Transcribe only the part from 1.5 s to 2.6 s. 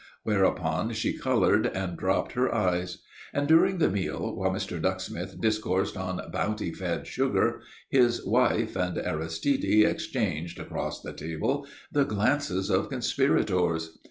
and dropped her